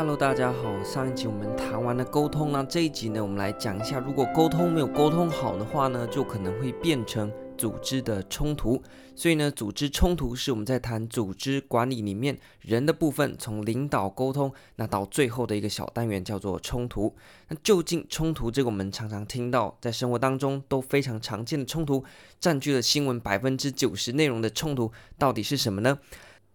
[0.00, 0.82] Hello，大家好。
[0.82, 8.82] 上一集我们谈完了沟通，那这一集呢，我们来讲一下，如果沟通没有沟通好的话呢，就可能会变成组织的冲突。
[9.14, 17.14] 所以呢，组织冲突是我们在谈组织管理里面人的部分，从领导沟通，那到最后的一个小单元叫做冲突。
[17.48, 22.02] 那究竟冲突这个我们常常听到，在生活当中都非常常见的冲突，
[22.40, 25.98] 占据了新闻百分之九十内容的冲突，到底是什么呢？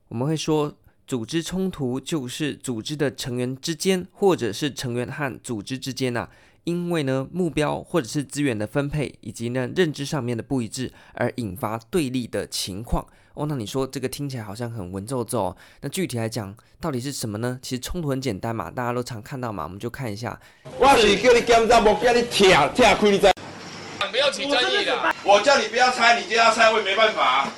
[0.07, 0.73] 我们会说。
[1.07, 6.29] 组织冲突就是组织的成员之间，或者是成员和组织之间啊，
[6.63, 13.05] 因为呢目标或者是资源的分配以及呢认知上面的不一致而引发对立的情况。
[13.35, 17.59] 哦，那你说这个听起来好像很文绉绉哦，那具体来讲到底是什么呢？
[17.61, 20.39] 其实冲突很简单嘛，大家都常看到嘛，我们就看一下。
[20.79, 23.31] 我是叫你检查，不叫你听听开你在。
[24.09, 27.49] 不要起争议的，我叫你不要猜，你就要猜，我也没办法，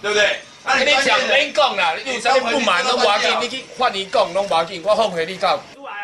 [0.00, 0.38] 对不对？
[0.64, 0.78] 啊！
[0.82, 5.60] 你讲免讲啦，你有啥不满拢无要紧，你去换你讲拢无要紧，我放回你讲。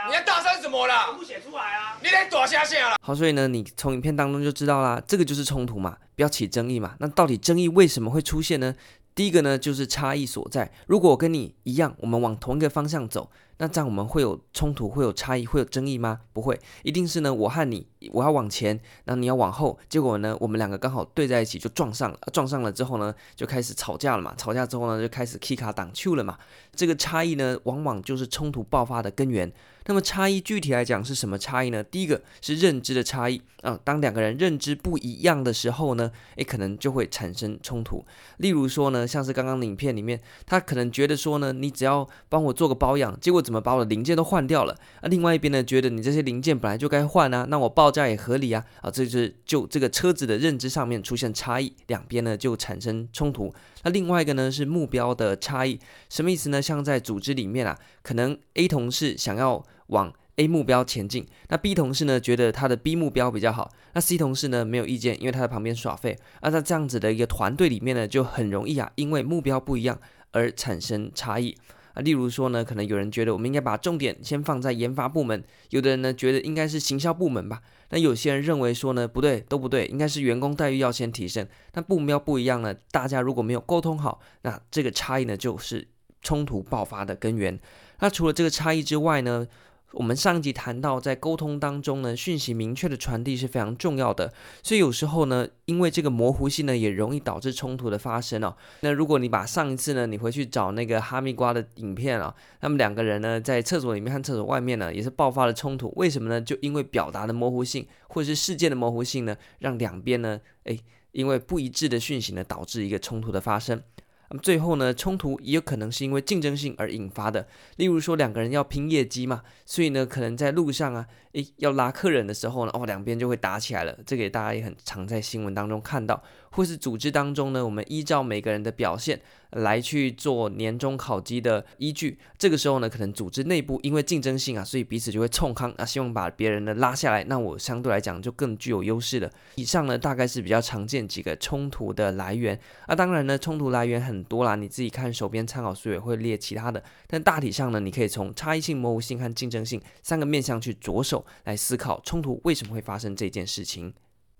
[0.09, 1.13] 你要大声什么啦？
[1.17, 1.97] 不写出来啊！
[2.03, 2.97] 你来躲下线啦！
[3.03, 6.95] 好，所以呢，你从影片当中就知道啦，这个就是冲突嘛，不要起争议嘛。
[6.99, 8.75] 那到底争议为什么会出现呢？
[9.15, 10.71] 第一个呢，就是差异所在。
[10.87, 13.31] 如果我跟你一样，我们往同一个方向走。
[13.59, 16.21] 那这样我们会有冲突，会有差异，会有争议吗？
[16.33, 26.39] 不会，一定是呢，我和你，我要往前，那你要往后，结果呢，我们两个刚好对在一起就撞上了，撞上了之后呢，就开始吵架了嘛，吵架之后呢，就开始 K 卡挡球了嘛，
[26.75, 29.53] 这个差异呢，往往就是冲突爆发的根源。
[29.87, 31.83] 那么差异具体来讲是什么差异呢？
[31.83, 38.05] 第一个是认知的差异啊，当两个人认知不一样的时候呢，诶，可能就会产生冲突。
[38.37, 44.75] 例如说呢，像是刚刚的影片里面，他可能觉得说呢，你只要帮我做个保养，结果怎么把我的零件都换掉了？
[45.01, 53.53] 啊，另外一边呢，觉得你这些零件本来就该换啊，那我报价也合理啊，啊，这就是就这个车子的认知上面出现差异，两边呢就产生冲突。
[53.83, 56.61] 那另外一个呢是目标的差异，什么意思呢？
[56.61, 66.19] 像在组织里面啊，可能 A 同事想要往 A 目标前进，那 B 同事呢觉得他的 B 目标比较好，那 C 同事呢没有意见，因为他在旁边耍废。
[66.41, 70.01] 那在这样子的一个团队里面呢，就很容易啊，因为目标不一样
[70.31, 71.55] 而产生差异
[71.95, 72.03] 啊。
[72.03, 77.61] 例如说呢，可能有人觉得我们应该把重点先放在研发部门，有的人呢觉得应该是行销部门吧。
[77.91, 81.47] 那有些人认为说呢，不对，都不对，应该是员工待遇要先提升。
[81.75, 85.89] 那目标不一样呢，大家如果没有沟通好，那这个差异呢，就是
[86.23, 87.59] 冲突爆发的根源。
[87.99, 89.47] 那除了这个差异之外呢，
[89.93, 94.33] 我们上一集谈到，在沟通当中呢，讯息明确的传递是非常重要的。
[94.63, 98.55] 所以有时候呢，因为这个模糊性呢，也容易导致冲突的发生哦。
[98.83, 105.93] 那如果你把上一次呢，你回去找那个哈密瓜的影片啊，他们两个人呢，在厕所里面和厕所外面呢，也是爆发了冲突。
[105.97, 106.41] 为什么呢？
[106.41, 110.79] 就因为表达的模糊性，或者是事件的模糊性呢，让两边呢，诶，
[111.11, 113.83] 因为不一致的讯息呢，导致一个冲突的发生。
[114.31, 117.49] 那么最后呢，冲突也有可能是因为竞争性而引发的。
[117.77, 123.97] 例如说，两个人要拼业绩嘛，所以呢，可能在路上啊，诶，要拉客人的时候呢，哦，两边就会打起来了。
[124.05, 129.21] 这个大家也很常在新闻当中看到，或是组织当中呢，我们依照每个人的表现。
[129.55, 139.29] 来去做年终考绩的依据，这个时候呢，可能组织内部因为竞争性啊，所以彼此就会冲康啊，希望把别人呢拉下来，那我相对来讲就更具有优势了。
[139.57, 142.57] 以上呢，大概是比较常见几个冲突的来源。
[142.87, 153.95] 啊，当然呢，冲突来源很多啦，你自己看手边参考书也会列其他的，但大体上呢，你可以从差异性、模糊性和竞争性三个面向去着手来思考冲突为什么会发生这件事情。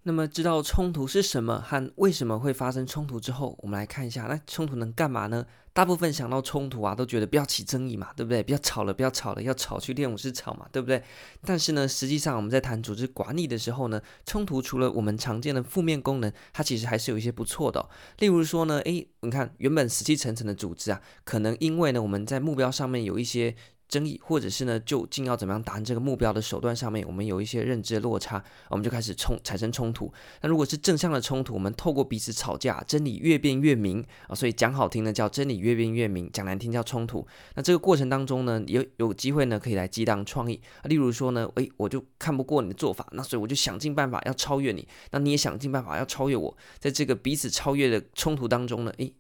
[0.05, 5.45] 那么知道冲突是什么和为什么会发生冲突之后，我们来看一下，那冲突能干嘛呢？
[5.75, 8.43] 大部分想到冲突啊，都觉得不要起争议嘛，对不对？
[8.43, 11.03] 不要吵了，不要吵了，要吵去练武室吵嘛，对不对？
[11.43, 17.87] 但是呢，实际上我们在谈组织管理的时候呢，冲突除了我们常见的负面功能，它其实还是有一些不错的。
[18.21, 23.55] 例如说呢，诶，你看原本死气沉沉的组织啊，可能因为呢我们在目标上面有一些。
[23.91, 30.11] 争议，或者是呢，就竟要怎么样达成这个目标的手段上面，我们有一些认知的落差，我们就开始冲产生冲突。
[30.41, 37.27] 那如果是正向的冲突，我们透过彼此吵架，真理越辩越明啊，所以讲好听的叫真理越辩越明，讲难听叫冲突。
[37.57, 40.61] 那这个过程当中呢，有有机会呢，可以来激荡创意。
[40.85, 49.13] 例如说呢，诶，我就看不过你的做法，那所以我就想尽办法要超越你，那你也想尽办法要超越我，在这个彼此超越的冲突当中呢，诶。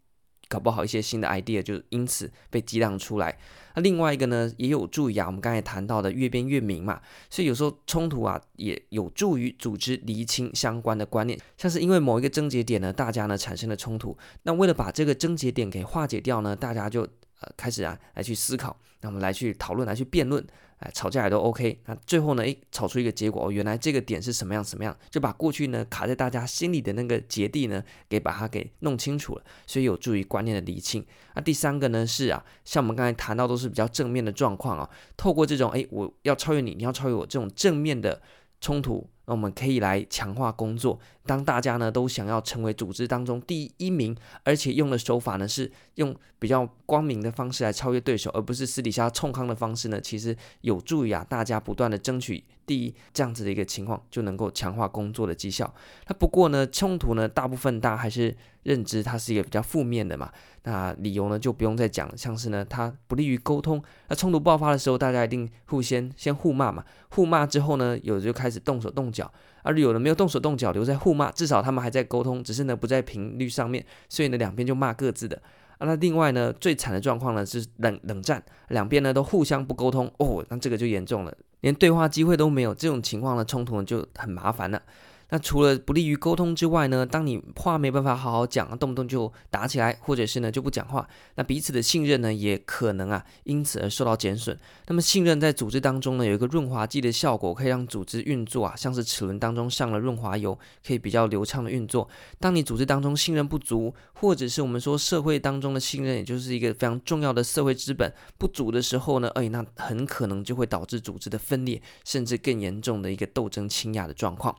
[0.50, 3.38] 搞不好一些新的 idea 就因此被激荡出来。
[3.76, 7.00] 那另外一个呢，也有助于啊，我们刚才谈到的越辩越明嘛。
[7.30, 11.38] 所以有时候冲突啊，也有助于组织厘清相关的观念。
[11.56, 14.18] 像是因为某一个症结点呢，大家呢产生了冲突。
[14.42, 17.06] 那为了把这个症结点给化解掉呢，大家就
[17.40, 20.44] 呃开始啊来去思考，那我们来去讨论，来去辩论。
[20.80, 31.04] 哎，吵架也都 OK，那最后呢，诶，吵出一个结果哦，原来这个点是什么样什么样，就把过去呢卡在大家心里的那个结地呢，给把它给弄清楚了，所以有助于观念的厘清。
[31.34, 34.88] 那第三个呢是啊，像我们刚才谈到都是比较正面的状况啊，
[35.18, 38.22] 透过这种诶，我要超越你，你要超越我这种正面的
[38.58, 39.06] 冲突。
[39.26, 40.98] 那我们可以来强化工作。
[41.30, 55.72] 当大家呢都想要成为组织当中第一名，而且用的手法呢是用比较光明的方式来超越对手，而不是私底下冲康的方式呢，其实有助于啊大家不断的争取第一，这样子的一个情况就能够强化工作的绩效。
[56.08, 60.32] 那不过呢，冲突呢大部分大家还是认知它是一个比较负面的嘛。
[60.64, 63.80] 那理由呢就不用再讲，像是呢它不利于沟通。
[64.08, 69.32] 那冲突爆发的时候，大家一定互先先互骂嘛，互骂之后呢，有的就开始动手动脚。
[69.62, 75.40] 而有的没有动手动脚，留在互骂，至少他们还在沟通，只是呢不在频率上面，所以呢两边就骂各自的。
[75.78, 84.82] 啊，那另外呢最惨的状况呢是冷冷战，两边呢都互相不沟通哦，那这个就严重了，连对话机会都没有，这种情况呢冲突呢就很麻烦了。
[85.30, 94.58] 那除了不利于沟通之外呢，当你话没办法好好讲，动不动就打起来，或者是呢就不讲话，那彼此的信任呢也可能啊因此而受到减损。
[94.88, 102.08] 那么信任在组织当中呢有一个润滑剂的效果，可以让组织运作啊像是齿轮当中上了润滑油，可以比较流畅的运作。
[102.38, 114.56] 当你组织当中信任不足，或者是我们说社会当中的信任，也就是一个非常重要的社会资本不足的时候呢，哎，那很可能就会导致组织的分裂，甚至更严重的一个斗争倾轧的状况。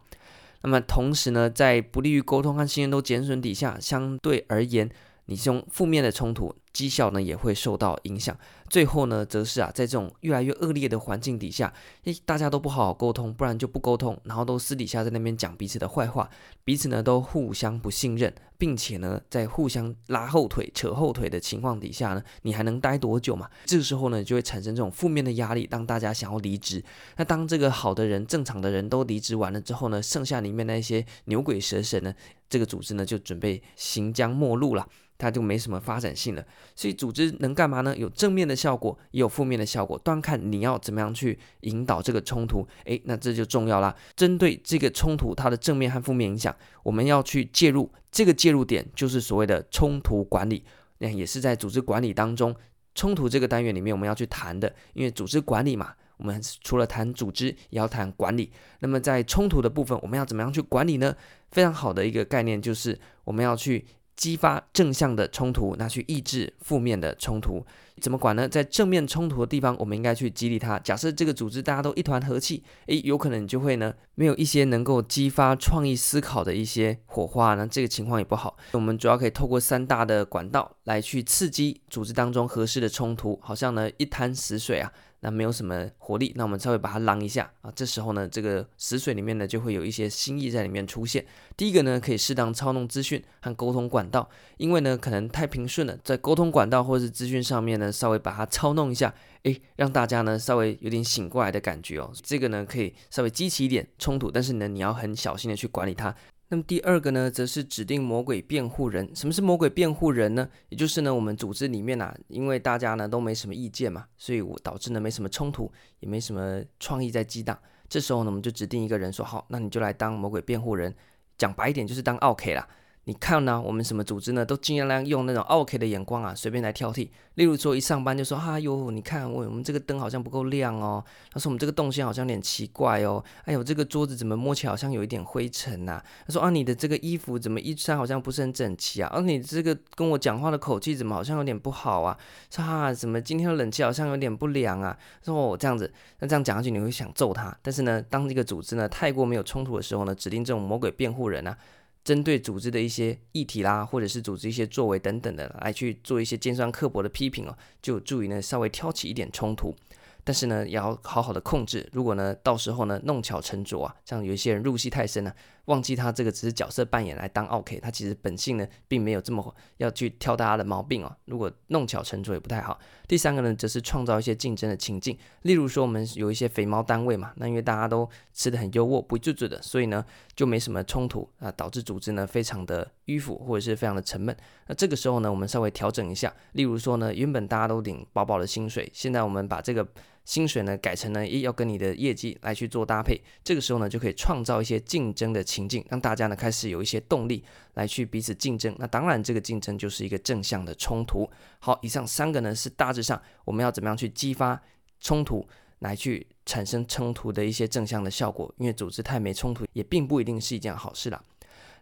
[0.63, 4.89] 那么同时呢，在不利于沟通和信任都减损底下，相对而言，
[5.25, 8.38] 你这种负面的冲突，绩效呢也会受到影响。
[8.69, 11.73] 最后呢，则是啊，在这种越来越恶劣的环境底下，
[12.06, 16.29] 诶，大家都不好好沟通，不然就不沟通，然后都私底下在那边讲彼此的坏话，
[16.63, 23.50] 彼此呢都互相不信任，并且呢，在互相拉后腿、扯后腿的情况底下呢，你还能待多久嘛？
[23.65, 26.81] 这个时候呢，就会产生这种负面的压力，让大家想要离职。
[27.17, 32.15] 那当这个好的人、正常的人都离职完了之后呢，剩下里面那些牛鬼蛇神呢，
[32.47, 34.88] 这个组织呢就准备行将末路了。
[35.17, 36.44] 它就没什么发展性了，
[36.75, 37.95] 所以组织能干嘛呢？
[37.97, 42.67] 有正面的效果，也有负面的效果，端看你要怎么样去引导这个冲突。
[42.85, 43.95] 诶，那这就重要啦。
[44.15, 47.91] 针对这个冲突，它的正面和负面影响，我们要去介入。
[48.11, 50.63] 这个介入点就是所谓的冲突管理，
[50.97, 52.55] 那也是在组织管理当中，
[52.93, 54.73] 冲突这个单元里面我们要去谈的。
[54.93, 58.51] 因为组织管理嘛，我们除了谈组织，也要谈管理。
[58.79, 61.15] 那么在冲突的部分，我们要怎么样去管理呢？
[61.51, 63.85] 非常好的一个概念就是我们要去。
[64.21, 67.65] 激发正向的冲突，那去抑制负面的冲突，
[68.00, 68.47] 怎么管呢？
[68.47, 70.77] 在正面冲突的地方，我们应该去激励他。
[70.77, 78.56] 假设这个组织大家都一团和气，诶，有可能你就会呢，没有一些能够激发创意思考的一些火花那，这个情况也不好。
[78.73, 84.94] 我们主要可以透过三大的管道来去刺激组织当中合适的冲突，好像呢一滩死水啊。
[85.21, 91.25] 那没有什么活力，那我们稍微把它浪一下啊，这时候呢，这个死水里面呢就会有一些新意在里面出现。
[91.56, 94.27] 第一个呢，可以适当操弄资讯和沟通管道，
[94.57, 99.13] 因为呢可能太平顺了，在沟通管道或者是资讯上面呢，稍微把它操弄一下，
[99.44, 102.12] 诶，让大家呢稍微有点醒过来的感觉哦。
[102.24, 106.15] 这个呢可以稍微激起一点冲突，但是呢你要很小心的去管理它。
[106.51, 109.09] 那么第二个呢，则是指定魔鬼辩护人。
[109.15, 110.45] 什么是魔鬼辩护人呢？
[110.68, 115.71] 也就是呢，我们组织里面啊，因为大家呢都没什么意见嘛，所以我导致呢没什么冲突，
[116.01, 117.57] 也没什么创意在激荡。
[117.88, 120.94] 这时候呢，我们就指定一个人说，好，那你就来当魔鬼辩护人。
[121.38, 122.68] 讲白一点，就是当奥客啦。
[123.06, 127.09] 你看呢、我们什么组织呢，都尽量用那种 OK 的眼光啊，随便来挑剔。
[127.33, 131.03] 例如说，一上班就说：“哎呦，你看我我们这个灯好像不够亮哦。”
[131.34, 139.10] 他说：“我们这个动线好像有点奇怪哦。”哎呦，这个桌子怎么摸起来好像有一点灰尘呐、他说：“啊，你的这个衣服怎么一穿好像不是很整齐啊？
[139.12, 142.15] 而、你这个跟我讲话的口气怎么好像有点不好啊？
[142.51, 147.58] 说啊，怎么今天的冷气好像有点不良啊？”说：“哦，这样子，那这样讲下去你会想揍他。
[147.63, 151.58] 但是呢，当这个组织呢太过没有冲突的时候呢，指定这种魔鬼辩护人啊。”
[152.03, 159.75] 针对组织的一些议题啦，或者是组织一些作为等等的，来去做一些尖酸刻薄的批评哦，就注意呢稍微挑起一点冲突。
[160.24, 161.89] 但是呢，也要好好的控制。
[161.91, 171.15] 如果呢，到时候呢，弄巧成拙啊，像有一些人入戏太深了，忘记他这个只是角色扮演来当 OK，他其实本性呢，并没有这么要去挑大家的毛病哦。
[171.25, 172.80] 如果弄巧成拙也不太好。
[173.08, 175.18] 第三个呢，则是创造一些竞争的情境。
[175.41, 184.36] 例如说，我们有一些肥猫单位嘛，那因为大家都吃得很优渥，不做作的，所以呢，就没什么冲突啊，导致组织呢非常的迂腐或者是非常的沉闷。
[184.68, 186.34] 那这个时候呢，我们稍微调整一下。
[186.53, 189.86] 例如说呢，原本大家都领饱饱的薪水，现在我们把这个
[190.23, 198.75] 薪水呢改成呢，诶要跟你的业绩来去做搭配，这个时候呢就可以创造一些竞争的情境，让大家呢开始有一些动力来去彼此竞争。
[198.77, 201.29] 那当然，这个竞争就是一个正向的冲突。
[201.59, 204.61] 好，以上三个呢是大致上我们要怎么样去激发
[204.99, 205.45] 冲突，
[205.79, 208.53] 来去产生冲突的一些正向的效果。
[208.57, 211.21] 因为组织太没冲突，也并不一定是一件好事啦。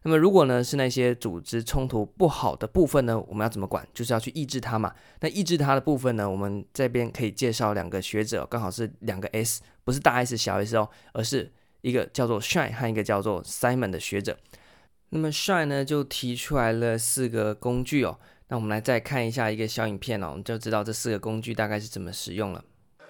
[0.03, 3.85] 那么如果呢是那些组织冲突不好的部分呢，我们要怎么管？
[3.93, 4.93] 就是要去抑制它嘛。
[5.19, 11.51] 那抑制它的部分呢，我们这边可以介绍两个学者，刚好是两个 S，不是大 S 小 S 哦，而是
[11.81, 14.37] 一个叫做 Shy 和一个叫做 Simon 的学者。
[15.09, 18.17] 那么 Shy 呢就提出来了四个工具哦。
[18.47, 22.63] 那我们来再看一下一个小影片哦，我们就知道这四个工具大概是怎么使用了。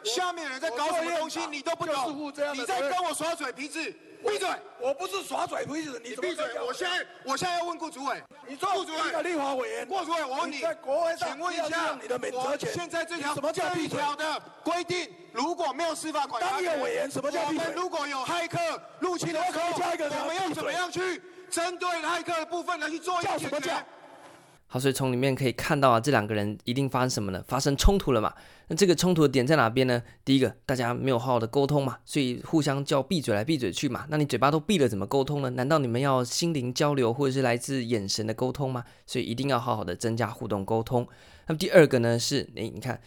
[0.03, 3.93] 下面人在搞什么东西，你都不懂，你在跟我耍嘴皮子。
[4.21, 4.49] 闭嘴！
[4.81, 6.45] 我不是耍嘴皮子，你闭嘴！
[6.67, 12.73] 我现在，我现在要问顾主委，你做顾主委的立法委员，顾主委，我问你，在国会上，请问一下，你的免责权？
[12.73, 15.09] 现在这条什么叫闭嘴的规定？
[15.31, 17.59] 如果没有司法管当一个委员什么叫闭嘴？
[17.59, 18.59] 我们如果有骇客
[18.99, 23.85] 入侵的时候，我们要怎么样去针对骇客的部分来去做一个解决？
[24.71, 27.43] 好，所以从里面可以看到啊，这两个人一定发生什么呢？
[27.47, 28.31] 发生冲突了嘛？
[28.67, 30.03] 那这个冲突的点在哪边呢？
[30.23, 34.05] 第一个，大家没有好好的沟通嘛，所以互相叫闭嘴来闭嘴去嘛。
[34.09, 35.49] 那你嘴巴都闭了，怎么沟通呢？
[35.49, 38.83] 难道你们要心灵交流或者是来自眼神的沟通吗？
[39.07, 41.07] 所以一定要好好的增加互动沟通。
[41.47, 43.01] 那么第二个呢是，诶，你看。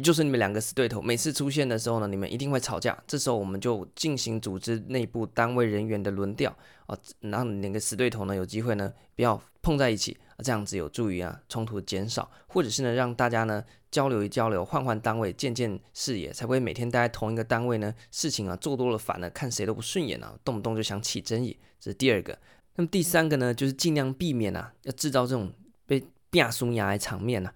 [0.00, 2.96] 就是你们两个死对头，每次出现的时候呢，你们一定会吵架。
[3.04, 21.56] 这时候我们就进行组织内部单位人员的轮调啊，让两个死对头呢有机会呢不要碰在一起，这样子有助于啊冲突减少，或者是呢让大家呢交流一交流，换换单位，见见视野，才不会每天待在同一个单位呢，事情啊做多了烦了，看谁都不顺眼啊，动不动就想起争议。
[21.78, 22.38] 这是第二个。
[22.74, 25.52] 那么第三个呢，就是尽量避免啊，要制造这种
[25.86, 27.54] 被变松牙的场面啊。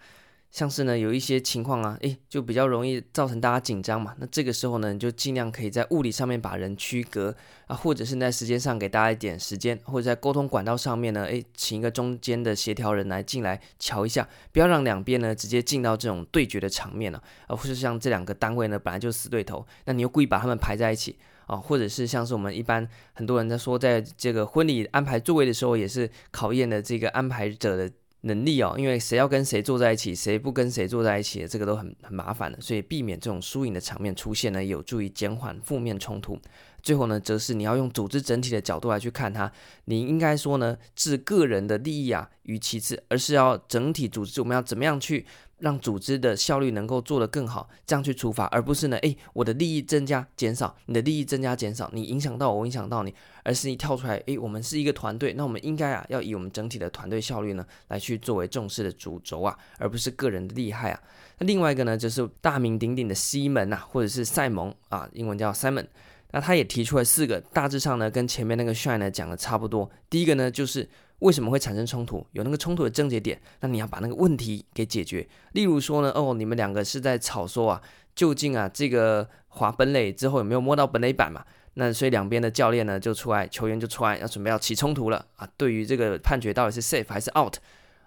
[0.57, 4.17] 像是呢，有一些情况啊，诶，就比较容易造成大家紧张嘛。
[4.19, 7.37] 那这个时候呢，你就尽量可以在物理上面把人区隔
[7.67, 27.93] 啊，或者是在时间上给大家一点时间，或者在沟通管道上面呢，诶，请一个中间的协调人来进来瞧一下，不要让两边呢直接进到这种对决的场面了啊，或者像这两个单位呢本来就死对头，那你又故意把他们排在一起啊，或者是像是我们一般很多人在说，在这个婚礼安排座位的时候，也是考验的这个安排者的。
[28.26, 36.38] 能力哦，因为谁要跟谁坐在一起，谁不跟谁坐在一起，这个都很很麻烦的，所以避免这种输赢的场面出现呢，有助于减缓负面冲突。
[36.83, 39.50] 最后呢，则是你要用组织整体的角度来去看它，
[39.87, 45.26] 你应该说呢，置个人的利益啊于其次，而是要整体组织，我们要怎么样去
[45.59, 61.01] 让组织的效率能够做得更好，这样去出发，而不是呢，诶，我的利益增加减少，你的利益增加减少，你影响到我，我影响到你，而是你跳出来，诶，我们是一个团队，那我们应该啊，要以我们整体的团队效率呢，来去作为重视的主轴啊，而不是个人的利害啊。
[61.39, 65.87] 那另外一个呢，就是大名鼎鼎的西门啊，或者是赛蒙啊，英文叫 Simon，
[66.33, 69.91] 那他也提出了四个，大致上呢，跟前面那个 Shine 呢讲的差不多。
[70.11, 70.87] 第一个呢，就是。
[71.20, 72.26] 为什么会产生冲突？
[72.32, 75.26] 有那个冲突的症结点，那你要把那个问题给解决。
[75.52, 77.82] 例如说呢，哦，你们两个是在吵说啊，
[78.14, 81.44] 究竟啊这个滑本垒之后有没有摸到本垒板嘛？
[81.75, 85.49] 那所以两边的教练呢就出来，球员就出来，要准备要起冲突了啊。
[85.56, 87.56] 对于这个判决到底是 safe 还是 out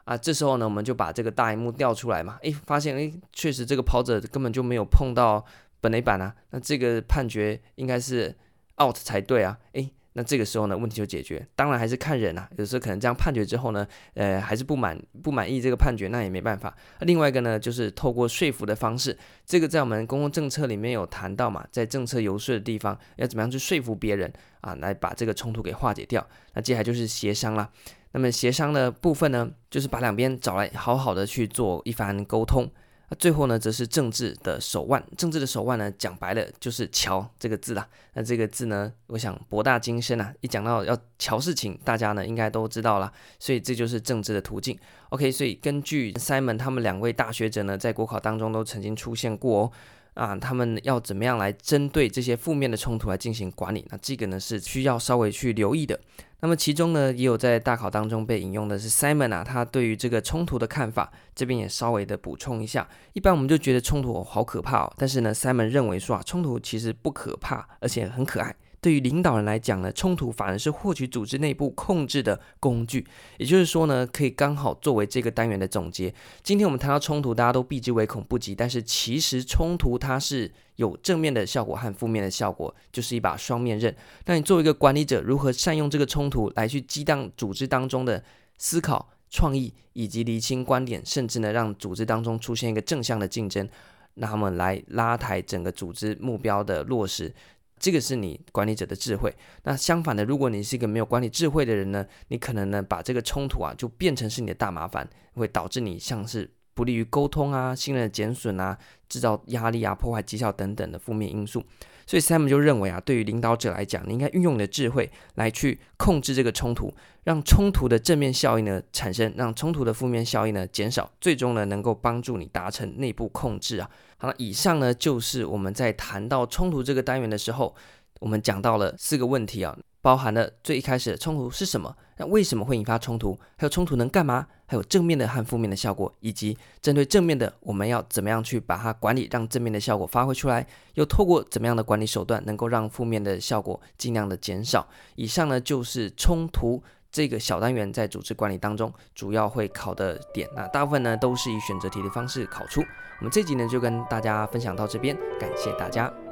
[0.06, 0.16] 啊？
[0.16, 5.44] 这时候呢，我们就把这个大荧幕调出来嘛，诶，发现诶，确实这个跑者根本就没有碰到
[5.82, 8.36] 本垒板啊，那这个判决应该是
[8.82, 9.92] out 才对啊，诶。
[10.20, 11.48] 那这个时候呢，问题就解决。
[11.56, 16.76] 当然还是看人啊，有时候可能这样判决之后呢，呃，还是不满不满意这个判决，那也没办法。
[17.00, 26.28] 另外一个呢，就是透过说服的方式，这个在我们公共政策里面有谈到嘛，在政策游说的地方要怎么样去说服别人啊，来把这个冲突给化解掉。
[26.54, 27.70] 那接下来就是协商啦。
[28.12, 32.70] 那么协商的部分呢，就是把两边找来，好好的去做一番沟通。
[33.10, 35.04] 那最后呢，则是政治的手腕。
[35.18, 37.88] 政治的手腕呢，讲白了就是“乔”这个字啦。
[38.14, 40.34] 那这个字呢，我想博大精深啊。
[40.42, 43.12] 一讲到要乔事情，大家呢应该都知道了。
[43.40, 44.78] 所以这就是政治的途径。
[45.10, 49.72] OK，所以根据 Simon 他们两位大学者呢，在国考当中都曾经出现过哦。
[50.20, 53.86] 啊，他们要怎么样来针对这些负面的冲突来进行管理？
[53.90, 55.98] 那这个呢是需要稍微去留意的。
[56.42, 62.86] 那么其中呢，也有在大考当中被引用的是 Simon 啊，他对于这个冲突的看法，这边也稍微的补充一下。
[63.14, 68.54] 一般我们就觉得冲突好可怕哦，但是呢，Simon 认为说啊，冲突其实不可怕，而且很可爱。
[68.82, 73.06] 对于领导人来讲呢，冲突反而是获取组织内部控制的工具。
[73.38, 76.14] 也就是说呢，可以刚好作为这个单元的总结。
[76.42, 83.94] 今天我们谈到冲突，大家都避之唯恐不及，但是其实冲突它是有正面的效果和负面的效果，就是一把双面刃。
[84.26, 88.24] 那你作为一个管理者，如何善用这个冲突来去激荡组织当中的
[88.58, 93.68] 思考、创意，以及厘清观点，甚至呢让组织当中出现一个正向的竞争？
[94.16, 97.34] 那他们来拉抬整个组织目标的落实。
[97.80, 99.34] 这个是你管理者的智慧。
[99.64, 108.78] 那相反的，如果你是一个没有管理智慧的人呢，你可能呢把这个冲突啊就变成是你的大麻烦，会导致你像是不利于沟通啊、信任的减损啊、
[109.10, 111.62] 制造压力啊、破坏绩效等等的负面因素。
[112.08, 116.94] 所以 Sam 就认为啊，对于领导者来讲，你应该运用你的智慧来去控制这个冲突，
[117.26, 123.90] 让冲突的正面效应呢产生，让冲突的负面效应呢减少，最终呢能够帮助你达成内部控制啊。
[124.16, 127.76] 好了，以上呢就是我们在谈到冲突这个单元的时候，
[128.22, 144.88] 我们讲到了四个问题啊，包含了最一开始的冲突是什么，那为什么会引发冲突，还有冲突能干嘛，还有正面的和负面的效果，以及针对正面的我们要怎么样去把它管理，让正面的效果发挥出来，又透过怎么样的管理手段能够让负面的效果尽量的减少。
[145.16, 146.82] 以上呢就是冲突。
[147.12, 152.82] 这个小单元在组织管理当中主要会考的点，那大部分呢都是以选择题的方式考出。
[153.18, 156.29] 我们这集呢就跟大家分享到这边，感谢大家。